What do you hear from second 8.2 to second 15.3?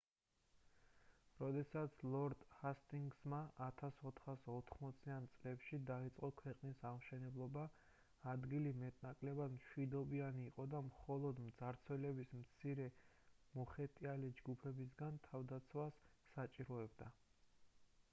ადგილი მეტ-ნაკლებად მშვიდობიანი იყო და მხოლოდ მძარცველების მცირე მოხეტიალე ჯგუფებისგან